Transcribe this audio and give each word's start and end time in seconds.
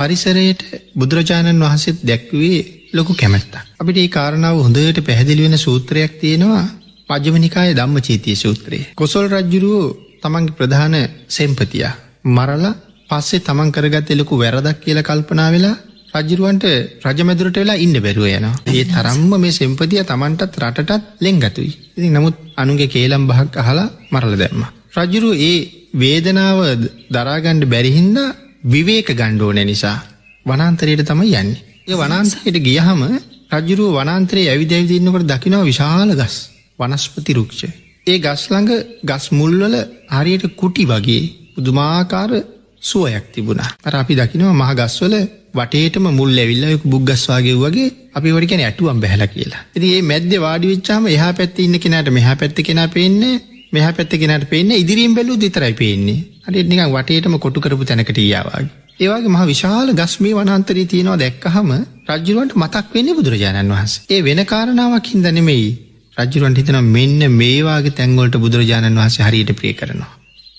පරිසරයට 0.00 0.60
බුදුරජාණන් 0.94 1.62
වහන්සේත් 1.62 1.98
දැක්වේ 2.02 2.58
ලොකු 2.90 3.14
කැමැත්ත. 3.14 3.52
අපිට 3.76 3.98
ඒ 3.98 4.08
කාරණාව 4.10 4.56
හොඳට 4.58 5.00
පැහැදිලි 5.02 5.42
වෙන 5.42 5.58
සූත්‍රයක් 5.58 6.12
තියෙනවා 6.20 6.64
පජමනිකාය 7.08 7.74
ධම්ම 7.74 7.98
චීතිය 8.00 8.36
සූත්‍රයේ. 8.36 8.86
කොසොල් 8.94 9.26
රජ්ජුරුවෝ 9.28 9.96
තමන්ගේ 10.22 10.56
ප්‍රධාන 10.56 10.96
සෙම්පතිය. 11.28 11.84
මරල 12.26 12.64
පස්සේ 13.10 13.40
තමන් 13.40 13.70
කරගත 13.70 14.10
ලොකු 14.12 14.34
වැරදක් 14.36 14.80
කියල 14.80 15.00
කල්පනා 15.02 15.50
වෙලා 15.50 15.76
රජරුවන්ට 16.18 16.64
රජමැදුරට 17.04 17.56
වෙලා 17.56 17.76
ඉන්න 17.76 17.96
බැරුව 17.98 18.26
යනවා. 18.28 18.54
ඒ 18.68 18.84
තරම්ම 18.86 19.32
මේ 19.36 19.52
සෙම්පතිය 19.52 20.04
තමන්ටත් 20.04 20.60
රටටත් 20.62 21.02
ලෙංගතුයි. 21.20 21.72
ඉති 21.96 22.08
නමුත් 22.08 22.36
අනුගේ 22.56 22.88
කේලම් 22.88 23.24
බහක් 23.26 23.56
අහලා 23.56 23.88
මරල 24.12 24.34
දැම්ම. 24.36 24.62
රජුරු 24.96 25.30
ඒ 25.42 25.56
වේදනාව 25.94 26.58
දරාගණ්ඩ 27.10 27.64
බැරිහින්ද 27.66 28.18
විවේක 28.64 29.08
ගණ්ඩෝන 29.10 29.60
නිසා 29.64 29.98
වනන්තරයට 30.46 31.04
තමයි 31.04 31.34
යන්නේ. 31.34 31.60
ඒ 31.88 31.96
වනන්සයට 31.96 32.56
ගියහම 32.60 33.02
රජරුව 33.58 33.96
වනන්තරේ 33.96 34.48
ඇවිදැවිදින්නකට 34.48 35.26
දකිනව 35.26 35.64
විශාල 35.64 36.10
ගස් 36.12 36.36
වනස්පති 36.78 37.32
රුක්ෂ. 37.32 37.64
ඒ 38.06 38.18
ගස්ළඟ 38.18 38.70
ගස් 39.02 39.26
මුල්වල 39.32 39.76
හරියට 40.10 40.44
කුටි 40.54 40.84
වගේ 40.86 41.22
පුදුමාකාර 41.54 42.32
සුවයක් 42.82 43.32
තිබුණා. 43.32 43.70
අර 43.80 43.94
අපි 43.96 44.14
දකිනවා 44.14 44.52
මහ 44.54 44.70
ගස්වල 44.74 45.14
වටේටම 45.54 46.06
මුල් 46.10 46.32
ඇවිල්ලයක 46.34 46.84
බුග්ගස්වාගේ 46.84 47.56
වගේ 47.56 47.88
අපි 48.14 48.28
වඩිකැන 48.30 48.62
ඇටුවම් 48.62 49.00
බැහල 49.00 49.24
කියලා. 49.26 49.62
ඉති 49.76 49.94
ඒ 49.94 50.02
මැද්ද 50.02 50.32
වාඩිවිච්චාම 50.38 51.06
එහා 51.08 51.32
පැත්ති 51.32 51.64
ඉන්න 51.64 51.78
කෙනට 51.78 52.10
මෙහ 52.10 52.28
පැත්ති 52.34 52.62
කෙන 52.62 52.82
පේන්නේ 52.90 53.40
මෙහ 53.72 53.88
පැත්ති 53.90 54.18
කෙනට 54.18 54.44
පේන්නේ 54.46 54.78
ඉදිරීම් 54.78 55.14
බැලූ 55.14 55.38
දිතරයි 55.38 55.74
පේන්නේ 55.74 56.20
අට 56.52 56.70
නික 56.70 56.82
වටේටම 56.88 57.36
කොටු 57.38 57.60
කරපු 57.60 57.84
තැනකට 57.84 58.20
යාවාගේ. 58.24 58.70
ඒවාගේ 59.00 59.30
මහ 59.30 59.44
විශාල 59.46 59.94
ගස්මී 59.94 60.34
වනන්තරී 60.36 60.86
තියෙනවා 60.86 61.18
දැක්කහම 61.18 61.70
රජරුවන්ට 62.10 62.54
මතක් 62.56 62.86
වෙන්නේ 62.94 63.14
බුදුරජාණන් 63.14 63.72
වහන්ස. 63.72 63.94
ඒ 64.10 64.20
වෙන 64.22 64.42
කාරණාවක් 64.46 65.06
හින්දනෙමෙයි 65.06 65.70
රජරුවන්ට 66.16 66.60
හිතන 66.60 66.78
මෙන්න 66.88 67.26
මේවාගේ 67.34 67.96
තැංගොලට 67.96 68.36
බුදුරජාණන් 68.38 68.98
වහන්සේ 68.98 69.26
හරියට 69.26 69.52
ප්‍රිය 69.54 69.74
කරනවා. 69.74 70.12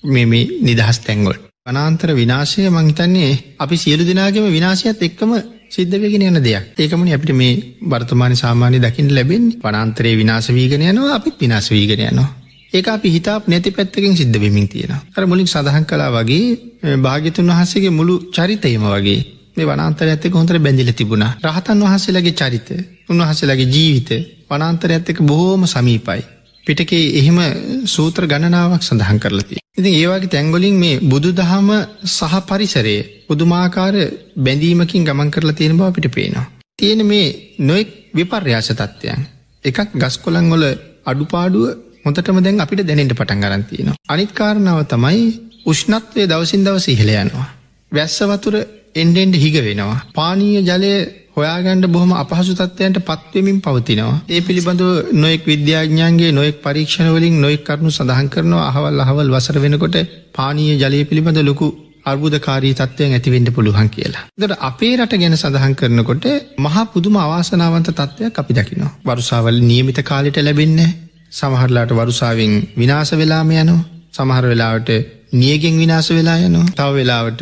මේ 0.04 0.26
මේ 0.26 0.50
නිදහස් 0.62 1.00
තැංගොල්. 1.02 1.38
වනාන්තර 1.64 2.10
විනාශය 2.16 2.70
මංහිතන්නේ 2.70 3.32
අපි 3.60 3.76
සියලු 3.78 4.04
දෙනාගේම 4.04 4.48
විනාශයත් 4.50 5.02
එක්කම 5.02 5.34
සිද්ධවගෙන 5.70 6.24
යන 6.24 6.40
දෙයක් 6.42 6.66
ඒකමන 6.78 7.12
අපිට 7.12 7.34
මේ 7.36 7.52
බර්තමාන 7.86 8.34
සාමාන්‍ය 8.36 8.80
දකිින් 8.80 9.10
ලැබෙන් 9.12 9.46
වනන්තරේ 9.62 10.14
විනාශ 10.16 10.50
වීගෙන 10.52 10.86
යනවා 10.86 11.16
අපිත් 11.16 11.36
විනාශ 11.40 11.70
වීගෙන 11.72 12.02
යනවා 12.06 12.30
ඒක 12.74 12.88
අපි 12.88 13.10
හිතාප 13.10 13.48
නැති 13.48 13.72
පැත්තකින් 13.72 14.14
සිද්ධ 14.16 14.38
වෙමින් 14.38 14.68
තියෙන 14.68 14.92
අර 15.16 15.24
මුලින් 15.26 15.48
සඳහන් 15.48 15.86
කලා 15.86 16.10
වගේ 16.12 16.96
භාගිතුන් 17.00 17.52
වහසගේ 17.52 17.92
මුළු 17.92 18.16
චරිතයම 18.32 18.86
වගේ 18.88 19.22
මේ 19.56 19.68
වනන්තර 19.68 20.08
ඇත්තක 20.08 20.34
හොඳර 20.34 20.58
බැඳිල 20.60 20.92
තිබුණ 20.94 21.26
රහතන් 21.44 21.82
වහසලගේ 21.86 22.34
චරිත 22.34 22.70
උන්වහසලගේ 23.10 23.68
ජීවිත 23.68 24.12
වනන්තර 24.50 24.92
ඇත්තක 24.92 25.20
බොහෝම 25.24 25.66
සමීපයි 25.68 26.24
පිටකේ 26.68 27.04
එහෙම 27.16 27.40
සූත්‍ර 27.88 28.24
ගණනාවක් 28.26 28.84
සඳහන් 28.84 29.20
කරලති. 29.20 29.56
ඉතින් 29.74 29.94
ඒවාගේ 29.94 30.30
තැංගොලින් 30.30 30.76
මේ 30.78 31.02
බුදු 31.04 31.30
දහම 31.34 31.70
සහ 32.08 32.42
පරිසරයේ 32.46 33.04
පුදුමාකාර 33.28 33.96
බැඳීමකින් 34.40 35.04
ගමන් 35.04 35.30
කරලා 35.30 35.54
තියෙන 35.54 35.78
බව 35.78 35.92
පිට 35.92 36.12
පේනවා. 36.12 36.48
තියෙන 36.80 37.02
මේ 37.06 37.28
නොෙක් 37.62 37.88
විපර්යාස 38.14 38.70
තත්ත්වයන් 38.72 39.22
එකක් 39.64 39.88
ගස් 39.96 40.16
කොළන් 40.20 40.52
වල 40.52 40.66
අඩුපාඩුව 41.06 41.66
හොඳටම 42.06 42.38
දැන් 42.42 42.60
අපිට 42.60 42.84
දැනෙන්ට 42.84 43.14
පටන් 43.14 43.42
ගරන්තියනවා. 43.44 43.98
අනිත්කාරණාව 44.10 44.80
තමයි 44.88 45.24
උෂ්ණත්වය 45.66 46.28
දවසින් 46.28 46.64
දවස 46.66 46.88
ඉහළයනවා. 46.90 47.48
වැස්සවතුර 47.92 48.56
එන්ඩෙන්ඩ 48.96 49.36
හිග 49.38 49.58
වෙනවා. 49.62 49.98
පානීය 50.14 50.62
ජලය 50.64 50.94
හොයාගණ්ඩ 51.34 51.88
බොහම 51.90 52.12
අපහසු 52.14 52.54
තත්වයන්ට 52.54 52.98
පත්වමින් 53.02 53.60
පවතිනවා. 53.60 54.16
ඒ 54.30 54.42
පිළිබඳව 54.42 54.90
නොෙක් 55.16 55.46
විද්‍යාඥන්ගේ 55.46 56.32
නොෙක් 56.32 56.58
පරීක්ෂණවලින් 56.62 57.38
නොෙක් 57.40 57.62
කරුණු 57.64 57.92
සඳහන් 57.92 58.28
කරනවා 58.30 58.66
අහවල් 58.70 59.00
අහවල් 59.00 59.30
වසර 59.30 59.58
වෙනකොට 59.60 59.98
පානීය 60.34 60.76
ජලය 60.78 61.00
පිළිබඳ 61.06 61.42
ලොකු 61.44 61.68
අර්බුදකාරී 62.06 62.74
තත්වයෙන් 62.74 63.14
ඇතිවෙන්ඩ 63.14 63.50
පුළුවන් 63.52 63.90
කියලා. 63.90 64.26
දට 64.36 64.60
අපේ 64.62 64.94
රට 64.98 65.22
ගැන 65.22 65.38
සඳහන් 65.38 65.76
කරනකොට 65.76 66.26
මහා 66.60 66.86
පුදුම 66.88 67.16
අවාසනාවන්ත 67.18 67.90
තත්ත්වයක් 67.92 68.36
අපි 68.38 68.54
දකිනවා. 68.54 68.92
වරුසාවල් 69.06 69.62
නියමිත 69.64 70.00
කාලෙට 70.04 70.38
ලැබෙන්නේ 70.40 70.90
සමහරලාට 71.32 71.92
වරුසාාවෙන් 71.94 72.54
විනාස 72.78 73.12
වෙලාම 73.14 73.52
යනවා 73.56 73.84
සමහර 74.14 74.46
වෙලාවට 74.46 74.90
නියගෙන් 75.36 75.76
විනාස 75.78 76.10
වෙලා 76.12 76.40
යනවා 76.42 76.74
තව 76.74 76.90
වෙලාවට 76.96 77.42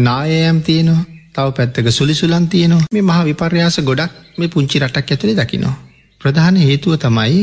නායයම් 0.00 0.60
තියෙනවා 0.62 1.02
තව 1.34 1.46
පැත්තක 1.52 1.88
සුලිසුලන් 1.92 2.46
තියනවා 2.48 2.86
මේ 2.90 3.02
මහ 3.02 3.18
විපර්යාස 3.24 3.76
ගොඩක් 3.82 4.12
මේ 4.38 4.48
පුංචි 4.48 4.78
රටක් 4.78 5.08
ඇතුළේ 5.08 5.38
දකිනවා. 5.40 5.74
ප්‍රධාන 6.20 6.56
හේතුව 6.58 6.94
තමයි 6.98 7.42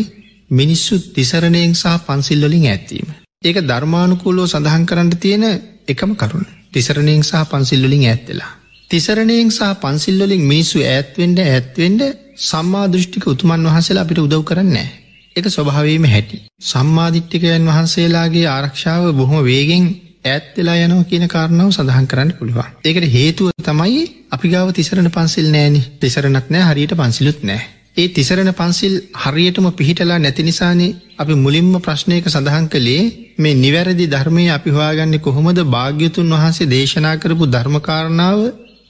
මිනිස්සු 0.52 0.94
තිසරණයෙන් 1.10 1.74
සහ 1.74 1.98
පන්සිල්ලොලින් 2.06 2.66
ඇත්වීම. 2.66 3.08
ඒක 3.44 3.58
ධර්මානුකූලෝ 3.64 4.48
සඳහන් 4.48 4.86
කරන්න 4.86 5.12
තියෙන 5.18 5.46
එකම 5.88 6.12
කරුණ. 6.16 6.48
තිසරණයෙන් 6.72 7.24
සහ 7.24 7.44
පන්සිල්ලොලින් 7.46 8.06
ඇත්වෙලා. 8.06 8.52
තිසරණයෙන් 8.92 9.50
සහ 9.50 9.62
පන්සිල්ලොලින් 9.76 10.44
මිනිස්සු 10.44 10.78
ඇත්වෙන්ඩ 10.86 11.40
ඇත්වෙන්ඩ 11.46 12.02
සම්මා 12.42 12.86
දෘෂ්ටික 12.88 13.26
උතුමන් 13.28 13.68
වහසලා 13.68 14.04
අපිට 14.04 14.20
උදව් 14.20 14.44
කරන්නේ. 14.44 14.90
එක 15.36 15.46
ස්වභාවීම 15.48 16.06
හැටි. 16.06 16.38
සම්මාධිට්ටිකයන් 16.62 17.68
වහන්සේලාගේ 17.68 18.48
ආරක්ෂාව 18.48 19.04
බොහොම 19.14 19.44
වේගෙන් 19.44 19.84
ඇත්වෙලා 20.26 20.78
යනෝ 20.78 21.04
කියන 21.04 21.26
කාරණාව 21.28 21.70
සඳහන් 21.70 22.08
කරන්න 22.08 22.32
පුළුවන්. 22.34 22.72
ඒකට 22.82 23.06
හේතුව 23.10 23.52
තමයි 23.60 24.02
අපි 24.30 24.48
ගාව 24.50 24.68
තිසරණ 24.72 25.10
පන්සිල් 25.10 25.48
නෑන 25.50 25.78
තිසරනත් 25.98 26.48
නෑ 26.50 26.66
හරියට 26.66 26.94
පන්සිලුත් 26.94 27.40
නෑ. 27.44 27.62
ඒ 27.94 28.08
තිසරණ 28.10 28.52
පන්සිල් 28.54 28.96
හරියටම 29.16 29.68
පිහිටලා 29.74 30.20
නැති 30.20 30.44
නිසානේ 30.44 30.96
අපි 31.18 31.34
මුලින්ම 31.36 31.72
ප්‍රශ්නයක 31.80 32.28
සඳහන් 32.28 32.68
කළේ 32.68 33.04
මේ 33.38 33.56
නිවැරදි 33.56 34.06
ධර්මය 34.08 34.44
අපි 34.50 34.70
හොයාගන්න 34.72 35.20
කොහොමද 35.20 35.60
භාග්‍යතුන් 35.68 36.34
වහන්සේ 36.34 36.70
දේශනා 36.70 37.16
කරපු 37.18 37.46
ධර්මකාරණාව 37.48 38.40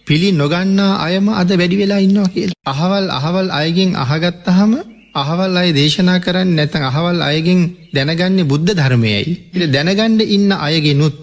පිළි 0.08 0.30
නොගන්නා 0.34 0.94
අයම 1.00 1.28
අද 1.32 1.50
වැඩි 1.52 1.78
වෙලා 1.78 2.00
ඉන්නවා 2.00 2.30
කියල්. 2.30 2.52
අහවල් 2.66 3.06
අහවල් 3.12 3.48
අයගෙන් 3.54 3.92
අහගත්තහම 3.96 4.72
අහවල් 5.16 5.58
අය 5.58 5.70
දේශනා 5.74 6.20
කරන්න 6.20 6.52
නැතන් 6.52 6.84
අහවල් 6.84 7.20
අයගෙන් 7.22 7.60
දැනගන්නේ 7.94 8.46
බුද්ධ 8.46 8.72
ධර්මයයි. 8.72 9.34
එ 9.56 9.68
දැනගණ්ඩ 9.68 10.22
ඉන්න 10.28 10.52
අයගේ 10.60 10.96
නුත් 10.96 11.16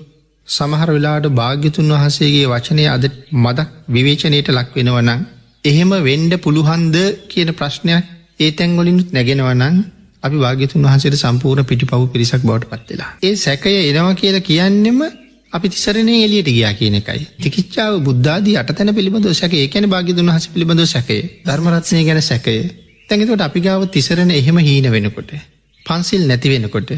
සමහර 0.48 0.88
වෙලාට 0.88 1.26
භාග්‍යතුන් 1.32 1.92
වහසේගේ 1.94 2.46
වචනය 2.46 2.84
අද 2.86 3.04
මදක් 3.34 3.68
විවේචනයට 3.88 4.48
ලක්වෙනවනං. 4.50 5.20
එහෙම 5.64 5.90
වෙන්ඩ 6.02 6.34
පුළුහන්ද 6.38 6.96
කියන 7.28 7.50
ප්‍රශ්නයක් 7.52 8.04
ඒ 8.38 8.50
තැන්ගොලිනුත් 8.52 9.08
නැගෙනවනං 9.10 9.78
අපි 10.22 10.36
භාග්‍යතුන් 10.38 10.84
වහන්සේට 10.84 11.16
සම්පූර්ණ 11.16 11.64
පිටි 11.64 11.86
පව් 11.86 12.02
පිරිසක් 12.08 12.42
බවට 12.42 12.68
පත්වෙලා. 12.72 13.10
ඒ 13.20 13.34
සැකය 13.36 13.72
එනවා 13.82 14.14
කියලා 14.14 14.42
කියන්නෙම 14.42 15.00
අපි 15.52 15.66
තිසරණය 15.68 16.14
එලියට 16.18 16.48
ගියා 16.48 16.74
කියන 16.74 16.94
එකයි. 16.94 17.22
තිකිච්චාව 17.38 17.94
බුද්ධාදී 18.02 18.56
අටතැන 18.56 18.92
පිළිබඳ 18.92 19.30
සැක 19.32 19.52
ඒකැන 19.54 19.86
භාගිතුන් 19.86 20.30
හස 20.30 20.46
පිළිබඳ 20.48 20.84
සැකේ 20.86 21.22
ධර්මරත්නය 21.46 22.04
ගැන 22.04 22.22
සැකය 22.22 22.58
තැඟතට 23.10 23.42
අපි 23.42 23.60
ගාව 23.60 23.82
තිසරණ 23.88 24.30
එහෙම 24.32 24.58
හීන 24.60 24.86
වෙනකොට. 24.88 25.30
පන්සිල් 25.86 26.22
නැති 26.26 26.48
වෙනකොට 26.48 26.90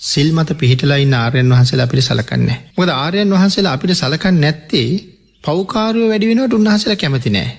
සිල් 0.00 0.28
මත 0.32 0.56
පිහිටලයින්න 0.56 1.14
ආරයන් 1.14 1.50
වහන්සේලා 1.50 1.86
අපිට 1.88 2.02
සලකන්නේ. 2.02 2.58
මොද 2.78 2.90
ආරයන් 2.90 3.30
වහන්සේලා 3.30 3.74
අපිට 3.76 3.92
සලකන්න 3.94 4.40
නැත්තේ 4.40 4.88
පෞකාරය 5.44 6.02
වැඩි 6.04 6.30
වෙනට 6.30 6.56
උන්හසල 6.58 6.94
කැමති 6.96 7.30
නෑ. 7.30 7.50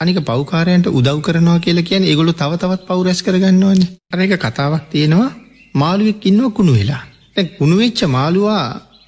අනික 0.00 0.18
පෞකාරයන්ට 0.22 0.86
උදව් 0.90 1.18
කරනවා 1.20 1.58
කියලා 1.58 1.88
කියන 1.88 2.04
ඒගොලු 2.04 2.32
තව 2.34 2.52
තවත් 2.56 2.82
පෞරැස් 2.86 3.20
කරගන්නවන්නේ. 3.22 3.90
අර 4.12 4.20
එක 4.20 4.36
කතාවක් 4.38 4.84
තියෙනවා 4.90 5.30
මාළුවෙක් 5.74 6.26
ඉන්නව 6.26 6.52
කුණු 6.52 6.72
වෙලා. 6.72 7.02
තැ 7.34 7.44
කුණුවෙච්ච 7.58 8.00
මාළුවා 8.08 8.64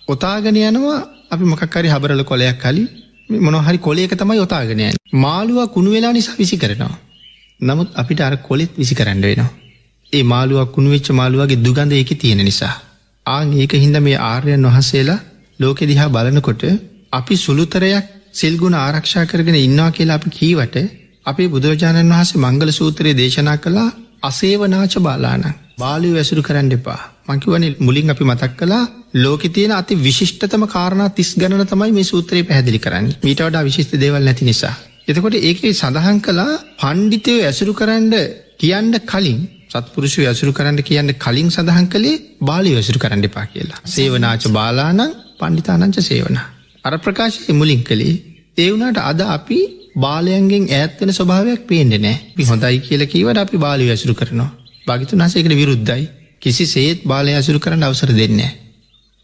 ඔතාගෙන 0.09 0.61
යනවා 0.63 1.01
අපි 1.31 1.45
මොකක්කරි 1.45 1.89
හබරල 1.89 2.23
කොලයක් 2.25 2.59
කලි 2.59 2.85
මොනහරි 3.41 3.79
කොලේක 3.81 4.13
තමයි 4.15 4.41
ඔතාගෙනය. 4.41 4.93
මාළුවා 5.15 5.69
කුණු 5.69 5.91
වෙලා 5.91 6.13
නිසා 6.13 6.39
විසි 6.39 6.57
කරනවා. 6.57 6.95
නමුත් 7.65 7.89
අපිට 7.95 8.21
අර 8.21 8.35
කොලෙත් 8.39 8.73
විසි 8.77 8.95
කරන්න 8.95 9.23
වෙනවා. 9.23 9.51
ඒ 10.13 10.25
මාළුවක් 10.25 10.73
කුණු 10.73 10.91
වෙච්ච 10.91 11.09
මාළුවගේ 11.13 11.63
දුගඳ 11.63 11.93
ඒක 11.93 12.11
තියෙන 12.17 12.43
නිසා. 12.43 12.75
ආං 13.27 13.53
ඒක 13.55 13.73
හින්ද 13.75 13.97
මේ 14.01 14.19
ආර්යන් 14.23 14.67
වහන්සේලා 14.67 15.21
ලෝකෙ 15.59 15.85
දිහා 15.85 16.11
බලනකොට 16.11 16.63
අපි 17.13 17.35
සුළුතරයක් 17.37 18.07
සිල්ගුණ 18.33 18.77
ආරක්ෂා 18.77 19.25
කරගෙන 19.25 19.59
ඉන්නවා 19.59 19.91
කියලා 19.91 20.17
අපි 20.17 20.31
කීවට 20.31 20.77
අපේ 21.27 21.49
බුදුරජාණන් 21.49 22.13
වහන්සේ 22.13 22.41
මංගල 22.41 22.71
සූත්‍රයේ 22.73 23.15
දේශනා 23.15 23.59
කළා 23.59 23.91
අසේවනාච 24.23 24.95
බාලාන 25.01 25.45
බාලය 25.79 26.11
වැසුරු 26.11 26.43
කරන්න 26.43 26.73
එපා 26.73 27.01
මංකිවන 27.27 27.65
මුලින් 27.81 28.11
අපි 28.11 28.25
මතක් 28.25 28.53
කලා 28.57 28.83
ලෝක 29.17 29.43
තියෙන 29.51 29.73
අති 29.73 29.95
විශිෂ්ටතම 29.99 30.65
කාරණ 30.69 31.05
තිස් 31.13 31.31
ගණන 31.35 31.67
තමයි 31.67 31.93
මේ 31.93 32.05
සූත්‍රයේ 32.05 32.45
පැදිලි 32.45 32.81
කරන්න 32.81 33.09
මීට 33.23 33.41
වඩා 33.41 33.63
විශිෂ්ට 33.63 33.95
දේවල් 33.97 34.23
නැති 34.23 34.45
නිසා 34.45 34.75
එතකොට 35.09 35.37
ඒකේ 35.41 35.73
සඳහන් 35.73 36.19
කලා 36.21 36.53
පණ්ඩිතය 36.79 37.35
ඇසුරු 37.43 37.73
කරන්න 37.73 38.13
කියන්න 38.59 38.95
කලින් 39.05 39.41
සත්පුරුෂ 39.71 40.17
ඇසුරු 40.23 40.53
කරන්න 40.53 40.81
කියන්න 40.83 41.13
කලින් 41.17 41.49
සඳහන් 41.51 41.89
කළේ 41.89 42.23
බාලි 42.43 42.73
වැසුරු 42.73 42.99
කරන්න 42.99 43.25
එපා 43.25 43.47
කියලා. 43.47 43.81
සේවනාච 43.87 44.45
බාලානං 44.51 45.03
පණ්ඩිතානංච 45.39 45.99
සේවන. 46.03 46.39
අර 46.85 46.95
ප්‍රකාශය 46.99 47.53
මුලින් 47.53 47.83
කළේ 47.83 48.17
ඒ 48.57 48.69
වුණට 48.71 49.01
අද 49.03 49.21
අපි 49.29 49.61
බාලයන්ගෙන් 49.99 50.65
ඇත්තන 50.73 51.13
ස්වභාවයක් 51.13 51.63
පේන්නේ 51.67 52.01
නෑ 52.01 52.17
පි 52.35 52.45
හොඳයි 52.45 52.77
කියල 52.81 53.03
කීවට 53.07 53.39
අපි 53.39 53.57
බාලි 53.59 53.91
ඇසුරු 53.91 54.15
කරනවා 54.15 54.51
භගිතු 54.87 55.19
නසයකට 55.19 55.55
විරුද්ධයි 55.55 56.05
කිසි 56.43 56.65
සේත් 56.67 56.99
බාලය 57.05 57.33
ඇසුරු 57.33 57.59
කරන්න 57.59 57.85
අවසර 57.85 58.11
දෙන්නේ. 58.13 58.53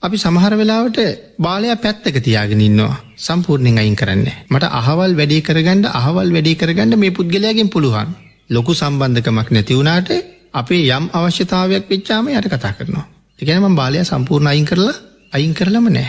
අපි 0.02 0.16
සමහර 0.16 0.52
වෙලාවට 0.56 0.98
බාලයා 1.38 1.76
පැත්තක 1.76 2.16
තියාගෙන 2.26 2.60
ඉන්නවා 2.60 2.94
සම්පූර්ණයෙන් 3.18 3.80
අයින් 3.82 3.96
කරන්න. 3.96 4.26
මට 4.50 4.68
අහවල් 4.72 5.12
වැඩේ 5.18 5.40
කරගන්න 5.40 5.82
අහවල් 5.90 6.28
වැඩේ 6.32 6.54
කරගන්න 6.54 6.98
මේ 6.98 7.10
පුද්ගලයාගෙන් 7.10 7.68
පුළුවන්. 7.68 8.08
ලොකු 8.50 8.72
සම්බන්ධකමක් 8.72 9.48
නැතිවුණට 9.50 10.10
අපේ 10.52 10.88
යම් 10.88 11.04
අවශ්‍යතාවයක් 11.12 11.84
වෙච්චාම 11.90 12.30
යට 12.30 12.48
කතා 12.48 12.72
කරනවා. 12.78 13.04
එකනම 13.38 13.76
බාලය 13.76 13.98
සම්පූර්ණ 14.02 14.52
අයින් 14.52 14.64
කරලා 14.64 14.96
අයින් 15.32 15.52
කරලම 15.54 15.86
නෑ. 15.88 16.08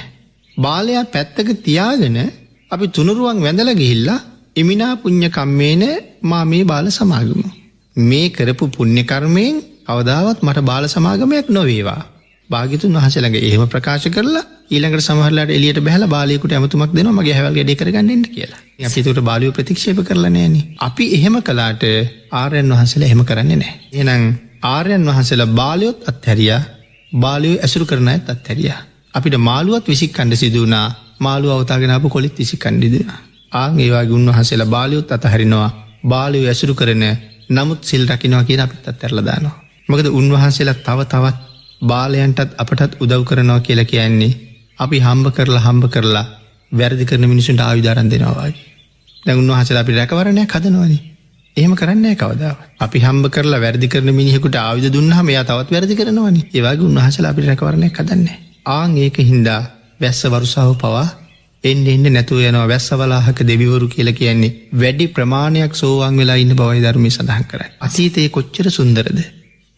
බාලයා 0.57 1.03
පැත්තක 1.05 1.49
තියාගෙන 1.65 2.17
අපි 2.71 2.85
තුනුරුවන් 2.87 3.43
වැඳල 3.43 3.73
ගිහිල්ලා 3.73 4.19
එමිනා 4.55 4.93
පුං්ඥකම්මේන 4.95 5.83
මා 6.21 6.45
මේ 6.45 6.63
බාල 6.63 6.87
සමාගමු. 6.91 7.47
මේ 7.95 8.27
කරපු 8.29 8.63
පුුණ්්‍යකර්මයෙන් 8.69 9.61
අවදාවත් 9.87 10.39
මට 10.41 10.59
බාල 10.61 10.87
සමාගමයක් 10.87 11.47
නොවේවා. 11.49 12.01
භාගිතුන් 12.51 12.95
වහසළඟ 12.95 13.37
ඒම 13.39 13.63
ප්‍රකාශ 13.67 14.07
කරලා 14.09 14.43
ඊළඟට 14.69 15.03
සමහරලාට 15.03 15.51
එලියට 15.51 15.79
බැහල 15.81 16.03
බාලයකුට 16.07 16.53
ඇමතුමක් 16.53 16.93
දෙන 16.93 17.09
මගේ 17.11 17.33
හැවල් 17.33 17.55
ගෙඩ 17.55 17.71
කරගන්නට 17.75 18.27
කියලා 18.29 18.61
අපිතුට 18.81 19.19
බාලියෝ 19.21 19.53
ප්‍රතික්ෂේප 19.53 19.99
කරලනෑන. 20.01 20.55
අපි 20.79 21.05
එහෙම 21.13 21.35
කලාට 21.41 21.83
ආරයන් 22.33 22.71
වහන්සල 22.71 23.03
එහෙම 23.03 23.23
කරන්නේ 23.23 23.57
නෑ. 23.57 23.73
එනම් 23.93 24.23
ආර්යන් 24.65 25.03
වහන්සේලා 25.05 25.51
බාලයොත් 25.53 26.07
අත්හැරිය 26.07 26.51
බාලයෝ 27.11 27.59
ඇසුරු 27.59 27.85
කරන 27.85 28.07
ඇත් 28.07 28.29
අත්හැරිය. 28.29 28.71
අපිට 29.13 29.35
මාළුවත් 29.39 29.85
විසික් 29.87 30.13
කණ්ඩ 30.13 30.35
සිදුවනා 30.35 30.87
මාළු 31.19 31.51
අවතාගෙනපු 31.51 32.09
කොලිත් 32.09 32.35
විසි 32.35 32.57
කණ්ඩිදෙන. 32.57 33.11
ආං 33.53 33.79
ඒවාගේ 33.79 34.15
උන්වහන්සේලා 34.15 34.69
බාලයොත් 34.69 35.11
අතහරිනවා 35.11 35.69
බාලයෝ 36.05 36.47
ඇසුරු 36.47 36.73
කරන 36.73 37.03
නමුත් 37.49 37.81
සිල් 37.83 38.03
රකිනවා 38.07 38.43
කිය 38.43 38.59
අපිත් 38.59 38.87
අත්තරලදානවා. 38.87 39.55
මකද 39.89 40.07
උන්වහන්සේලා 40.13 40.77
තව 40.79 40.99
තවත් 41.05 41.50
බාලයන්ටත් 41.81 42.57
අපටත් 42.57 42.99
උදව් 42.99 43.23
කරනවා 43.23 43.59
කියලා 43.61 43.85
කියන්නේ 43.85 44.33
අපි 44.79 44.97
හම්බ 44.99 45.27
කරලා 45.31 45.61
හම්බ 45.61 45.85
කරලා 45.87 46.25
වැරදි 46.71 47.05
කරන 47.05 47.25
මිනිසුන්ට 47.27 47.61
ආවිධාරන් 47.61 48.09
දෙනවාගේ. 48.09 48.67
දැ 49.23 49.35
උන්වහසල 49.35 49.77
අපි 49.77 49.91
රැකවරණය 49.93 50.43
කදනවනි 50.47 50.99
එහෙම 51.57 51.73
කරන්න 51.75 52.15
කවදාව 52.15 52.57
අපි 52.79 52.99
හම්බ 52.99 53.25
කරලා 53.29 53.59
වැරදි 53.59 53.87
කරන 53.87 54.09
මිනිහෙකුට 54.11 54.55
ආවිද 54.57 54.85
දුන්නහම 54.89 55.27
එයා 55.27 55.45
තවත් 55.45 55.71
වැරදි 55.71 55.95
කරනවනි 55.95 56.41
ඒවාගේ 56.49 56.87
උන්වහසල 56.87 57.25
අපි 57.25 57.41
රැකවරණය 57.43 57.89
කදන්න. 57.91 58.29
ආං 58.67 58.97
ඒක 58.97 59.17
හින්දා 59.21 59.61
වැස්ස 59.99 60.21
වරුසාාව 60.25 60.75
පවා 60.77 61.07
එන්න 61.63 61.85
එන්න 61.87 62.05
නැතුව 62.09 62.39
යනවා 62.41 62.67
වැස්සවලාහක 62.67 63.39
දෙවිවරු 63.43 63.87
කියල 63.87 64.09
කියන්නේ 64.13 64.55
වැඩි 64.75 65.07
ප්‍රමාණයක් 65.09 65.73
සෝවාන් 65.75 66.15
වෙලා 66.15 66.37
ඉන්න 66.37 66.55
බවයි 66.55 66.81
ධර්මි 66.81 67.11
සඳහන් 67.11 67.45
කරයි. 67.45 67.69
අසීතයේ 67.79 68.29
කොච්චර 68.29 68.69
සුන්දරද. 68.71 69.19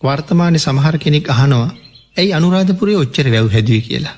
වර්තමානය 0.02 0.60
සමහර 0.60 0.96
කෙනෙක් 0.98 1.30
අහනවා 1.30 1.70
ඇයි 2.18 2.33
අනුරාධපුරේ 2.33 2.95
ඔච්චර 2.95 3.27
වැැව් 3.27 3.50
හැදුව 3.50 3.81
කියලා. 3.81 4.15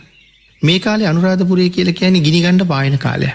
මේ 0.62 0.80
කාලේ 0.80 1.07
අනුරාධපුරේ 1.07 1.69
කියල 1.69 1.92
කියන 1.94 2.15
ගිනිගණ්ඩ 2.19 2.63
පායන 2.68 2.97
කාලය. 2.97 3.30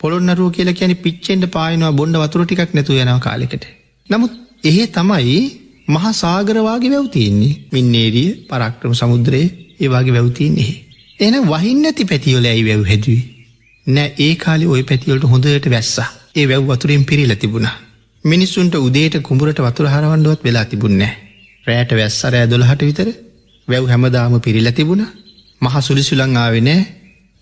පොළොන්නරුව 0.00 0.52
කියල 0.52 0.70
කියන 0.72 0.92
පිච්චෙන්ට 0.96 1.46
පායනවා 1.50 1.92
බොන්ඩ 1.92 2.16
වතුර 2.16 2.44
ටිකක් 2.44 2.72
නැතු 2.74 2.96
යනව 2.96 3.18
කාලෙකට. 3.20 3.64
නමුත් 4.10 4.32
එහෙ 4.64 4.84
තමයි 4.88 5.36
මහා 5.88 6.12
සාගරවාගේ 6.14 6.90
වැවතියන්නේ 6.90 7.58
මින්නේරිය 7.72 8.30
පරක්ටම 8.48 8.94
සමුද්‍රයේ 8.94 9.52
ඒවාගේ 9.80 10.14
වැවතියන්නේ. 10.14 10.72
එන 11.20 11.34
වහින්න 11.44 11.84
ඇති 11.84 12.04
පැතිවල 12.04 12.46
ඇයි 12.46 12.64
වැැව් 12.64 12.84
හැදුවී. 12.86 13.24
නෑ 13.86 14.14
ඒ 14.18 14.34
කාලි 14.36 14.66
ඔය 14.66 14.82
පැතිවලට 14.82 15.26
හොඳට 15.26 15.68
වැස්සා 15.70 16.08
ඒ 16.36 16.46
වැැව් 16.48 16.70
වතුරින් 16.70 17.04
පිරිල 17.04 17.34
තිබුණා. 17.36 17.76
මිනිස්සුන්ට 18.24 18.74
උදේට 18.78 19.18
කුඹරට 19.22 19.60
වතුර 19.60 19.86
හරවන්ඩුවත් 19.88 20.44
වෙලා 20.44 20.64
තිබුන්නෑ. 20.66 21.12
රෑට 21.66 21.92
වැස්සර 21.92 22.34
ඇදොළහට 22.36 22.82
විතර 22.82 23.08
වැව් 23.68 23.84
හැමදාම 23.86 24.34
පිරිල 24.40 24.68
තිබුණ 24.72 25.02
මහ 25.60 25.74
සුලිසුලං 25.80 26.36
ආවෙනෑ 26.36 26.80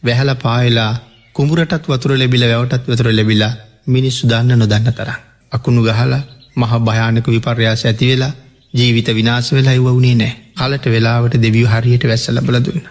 වැහල 0.03 0.31
පායලා 0.37 0.93
කුඹරටත් 1.35 1.85
වතුර 1.87 2.13
ලැබිල 2.15 2.45
වැවටත් 2.45 2.85
වතුර 2.87 3.09
ලැබිලා 3.11 3.53
මිනිස්සු 3.87 4.23
දන්න 4.27 4.59
නොදන්න 4.59 4.91
තර. 4.91 5.11
අකුණු 5.53 5.81
ගහලා 5.83 6.23
මහ 6.57 6.73
භයානක 6.81 7.27
විපර්යාස 7.29 7.83
ඇති 7.85 8.11
වෙලා 8.11 8.33
ජීවිත 8.75 9.09
විනාස 9.11 9.49
වෙලා 9.53 9.75
ඉවුණේ 9.75 10.17
නෑ 10.17 10.33
කලට 10.59 10.87
වෙලාවට 10.89 11.35
දෙවිය 11.39 11.67
හරියට 11.67 12.05
වැස්ස 12.05 12.29
ලබල 12.29 12.57
දුන්න. 12.61 12.85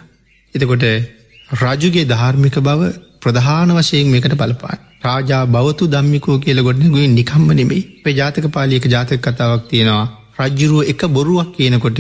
එතකොට 0.54 0.86
රජුගේ 1.60 2.06
ධාර්මික 2.06 2.56
බව 2.62 2.82
ප්‍රධාන 3.20 3.70
වශයෙන් 3.72 4.08
මේකට 4.08 4.36
බලපාන්. 4.36 4.80
රාජා 5.00 5.44
බවතු 5.48 5.84
දම්මිකෝ 5.88 6.38
කියල 6.40 6.60
ගොඩන 6.62 6.88
ගුවෙන් 6.88 7.14
නිකම්ම 7.14 7.50
නෙමෙයි 7.54 7.84
පේ 8.02 8.14
ජාතක 8.14 8.46
පාලියක 8.50 8.86
ජාතක 8.88 9.22
කතාවක් 9.22 9.64
තියෙනවා 9.68 10.08
රජ්ජුරුව 10.40 10.82
එක 10.86 11.02
බොරුවක් 11.10 11.50
කියනකොට 11.56 12.00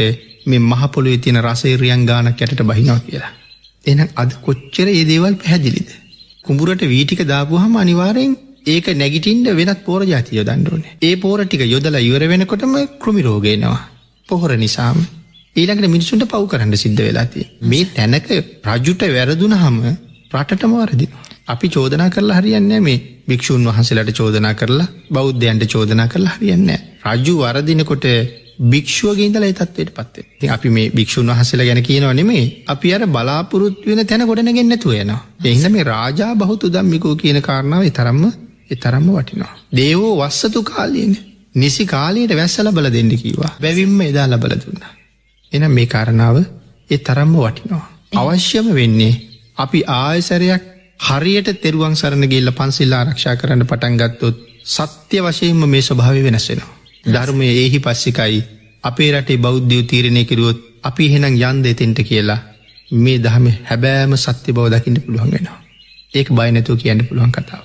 මේ 0.49 0.65
මහපොළොව 0.65 1.17
තියෙන 1.19 1.39
රසේරියන් 1.41 2.03
ගානක් 2.05 2.41
යටට 2.41 2.63
බහිනවා 2.63 2.99
කියලා. 3.01 3.31
එනම් 3.85 4.09
අද 4.15 4.31
කොච්චර 4.41 4.87
ඒ 4.89 5.03
දේවල් 5.05 5.35
පැහැදිලිද. 5.35 5.89
කුඹුරට 6.45 6.83
වීටික 6.85 7.21
දාපුහම 7.25 7.75
අනිවාරයෙන් 7.75 8.33
ඒක 8.67 8.87
නැගිටින්ට 8.95 9.47
වෙනත් 9.53 9.85
පෝර 9.85 10.01
ජාතිය 10.05 10.43
දන්ඩුවනේ 10.43 10.97
ඒ 11.01 11.15
පෝර 11.17 11.39
ටික 11.41 11.63
යොදලා 11.67 12.01
ඉවර 12.01 12.23
වෙනකොටම 12.27 12.75
කෘමිරෝගේනවා. 12.99 13.79
පොහොර 14.29 14.51
නිසාම 14.57 14.99
ඊළඟට 15.55 15.87
මිනිසුන්ට 15.87 16.25
පව් 16.25 16.43
කරන්න 16.47 16.75
සිද්ධ 16.77 17.01
වෙලාති. 17.01 17.47
මේ 17.63 17.85
තැනක 17.91 18.29
රජුට 18.67 19.01
වැරදුන 19.09 19.55
හම 19.55 19.77
රටටම 20.31 20.73
වරදි. 20.75 21.07
අපි 21.47 21.67
චෝදනා 21.69 22.09
කරලා 22.09 22.39
හරියන්න 22.39 22.71
මේ 22.79 22.97
භික්‍ෂූන් 23.27 23.65
වහන්සේලට 23.67 24.11
චෝදනා 24.13 24.53
කරලා 24.53 24.87
බෞද්ධයන්ට 25.11 25.65
චෝදනා 25.67 26.07
කරලා 26.07 26.35
හරියන්න. 26.35 26.69
රජු 27.07 27.33
වරදිනකොට 27.39 28.05
භික්ෂුවගේන්දල 28.65 29.47
තත්වයට 29.53 29.93
පත්තේ 29.93 30.27
ති 30.39 30.49
අපි 30.49 30.69
මේ 30.71 30.89
භික්ෂූන් 30.91 31.31
වහසල 31.31 31.63
ගැන 31.63 31.81
කියනව 31.83 32.11
නෙමේ 32.13 32.43
අපි 32.67 32.93
අර 32.93 33.03
බලාපොරොත් 33.09 33.79
වෙන 33.85 34.03
තැන 34.05 34.25
ගොඩන 34.25 34.53
ගෙන්න්නතු 34.53 34.89
වෙනවා 34.89 35.23
එහිද 35.45 35.71
මේ 35.71 35.85
රාජා 35.85 36.31
බහුතු 36.35 36.71
දම්මිකෝ 36.71 37.15
කියන 37.17 37.41
කාරණාව 37.41 37.89
තරම්ම 37.93 38.23
එතරම්ම 38.69 39.07
වටිනවා. 39.09 39.53
දේවෝ 39.73 40.13
වස්සතු 40.19 40.63
කාලයන 40.63 41.13
නිසි 41.55 41.85
කාලයට 41.85 42.33
වැස්සල 42.33 42.71
බල 42.71 42.89
දෙන්න 42.89 43.11
කිවා 43.13 43.53
බැවිම්ම 43.59 44.01
එදා 44.01 44.27
ලබල 44.27 44.55
දුන්න. 44.55 44.83
එනම් 45.51 45.71
මේ 45.71 45.87
කාරණාව 45.87 46.37
ඒ 46.89 46.97
තරම්ම 46.99 47.33
වටිනවා. 47.37 47.85
අවශ්‍යම 48.13 48.67
වෙන්නේ 48.73 49.13
අපි 49.57 49.79
ආයසරයක් 49.95 50.63
හරියට 50.99 51.49
තෙරුවන් 51.57 51.95
සරණ 51.95 52.25
ගේල්ල 52.27 52.51
පන්සිල්ලා 52.53 52.99
ආරක්ෂා 52.99 53.35
කරන්න 53.35 53.65
පටන්ගත්තොත් 53.65 54.37
සත්‍ය 54.67 55.17
වශයෙන්ම 55.21 55.63
මේ 55.67 55.81
ස්වභාව 55.81 56.21
වෙනස්සෙනවා. 56.23 56.78
ධර්මය 57.03 57.47
ඒහි 57.53 57.79
පස්සිකයි 57.79 58.43
අපේ 58.83 59.11
රටේ 59.11 59.37
බෞද්ධයෝ 59.37 59.83
තීරණය 59.83 60.23
කිරුවොත් 60.25 60.59
අපි 60.83 61.05
එහෙනම් 61.05 61.35
යන්ද 61.41 61.65
එතෙන්ට 61.65 61.99
කියලා 62.01 62.39
මේ 62.91 63.17
දහම 63.17 63.47
හැබෑම 63.63 64.13
සත්‍ය 64.15 64.51
බව 64.51 64.65
දකිට 64.69 64.99
පුළුවන් 65.05 65.31
වෙනවා. 65.31 65.59
ඒක 66.13 66.29
බයනැතුව 66.31 66.77
කියන්න 66.77 67.05
පුළුවන් 67.05 67.31
කතාව. 67.31 67.57